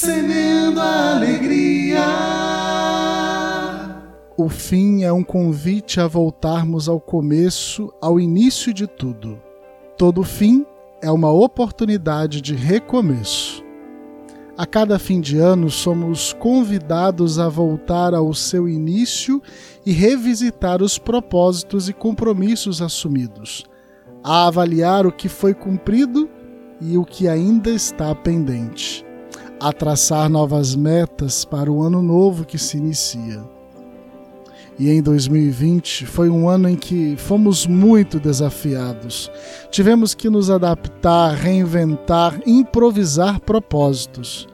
[0.00, 2.06] semeando a alegria.
[4.34, 9.38] O fim é um convite a voltarmos ao começo, ao início de tudo.
[9.98, 10.64] Todo fim
[11.02, 13.62] é uma oportunidade de recomeço.
[14.56, 19.42] A cada fim de ano, somos convidados a voltar ao seu início
[19.84, 23.66] e revisitar os propósitos e compromissos assumidos,
[24.24, 26.26] a avaliar o que foi cumprido
[26.80, 29.04] e o que ainda está pendente,
[29.60, 33.42] a traçar novas metas para o ano novo que se inicia.
[34.78, 39.30] E em 2020 foi um ano em que fomos muito desafiados.
[39.70, 44.48] Tivemos que nos adaptar, reinventar, improvisar propósitos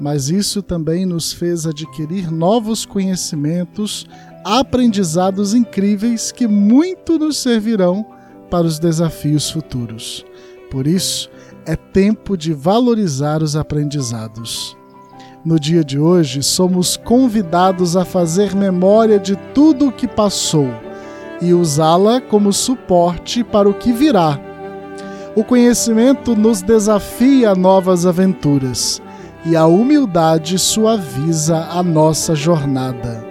[0.00, 4.06] mas isso também nos fez adquirir novos conhecimentos,
[4.42, 8.06] aprendizados incríveis que muito nos servirão
[8.50, 10.24] para os desafios futuros.
[10.70, 11.28] Por isso,
[11.66, 14.76] é tempo de valorizar os aprendizados.
[15.44, 20.68] No dia de hoje, somos convidados a fazer memória de tudo o que passou
[21.40, 24.38] e usá-la como suporte para o que virá.
[25.34, 29.00] O conhecimento nos desafia a novas aventuras
[29.46, 33.24] e a humildade suaviza a nossa jornada.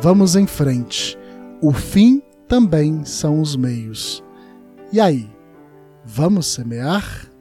[0.00, 1.18] Vamos em frente.
[1.60, 4.24] O fim também são os meios.
[4.92, 5.28] E aí,
[6.04, 7.31] vamos semear?